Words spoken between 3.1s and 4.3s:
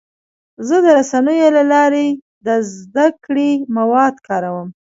کړې مواد